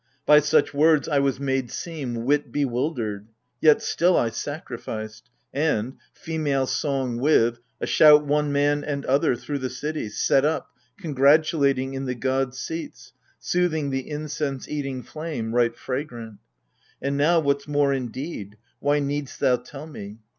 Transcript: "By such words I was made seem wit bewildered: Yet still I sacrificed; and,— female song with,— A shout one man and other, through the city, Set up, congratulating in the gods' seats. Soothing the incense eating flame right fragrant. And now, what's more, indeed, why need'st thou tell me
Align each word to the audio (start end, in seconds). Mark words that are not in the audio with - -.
"By 0.25 0.39
such 0.39 0.73
words 0.73 1.07
I 1.07 1.19
was 1.19 1.39
made 1.39 1.69
seem 1.69 2.25
wit 2.25 2.51
bewildered: 2.51 3.27
Yet 3.61 3.83
still 3.83 4.17
I 4.17 4.29
sacrificed; 4.31 5.29
and,— 5.53 5.97
female 6.25 6.65
song 6.65 7.17
with,— 7.19 7.59
A 7.79 7.85
shout 7.85 8.25
one 8.25 8.51
man 8.51 8.83
and 8.83 9.05
other, 9.05 9.35
through 9.35 9.59
the 9.59 9.69
city, 9.69 10.09
Set 10.09 10.43
up, 10.43 10.71
congratulating 10.97 11.93
in 11.93 12.05
the 12.05 12.15
gods' 12.15 12.57
seats. 12.57 13.13
Soothing 13.37 13.91
the 13.91 14.09
incense 14.09 14.67
eating 14.67 15.03
flame 15.03 15.53
right 15.53 15.77
fragrant. 15.77 16.39
And 16.99 17.15
now, 17.15 17.39
what's 17.39 17.67
more, 17.67 17.93
indeed, 17.93 18.57
why 18.79 18.97
need'st 18.97 19.39
thou 19.39 19.57
tell 19.57 19.85
me 19.85 20.17